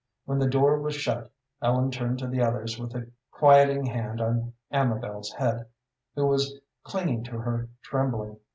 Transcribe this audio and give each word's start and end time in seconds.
When 0.25 0.39
the 0.39 0.49
door 0.49 0.79
was 0.81 0.95
shut, 0.95 1.29
Ellen 1.61 1.91
turned 1.91 2.17
to 2.17 2.27
the 2.27 2.41
others, 2.41 2.79
with 2.79 2.95
a 2.95 3.05
quieting 3.29 3.85
hand 3.85 4.19
on 4.19 4.53
Amabel's 4.71 5.31
head, 5.33 5.67
who 6.15 6.25
was 6.25 6.59
clinging 6.83 7.23
to 7.25 7.37
her, 7.37 7.69
trembling. 7.83 8.39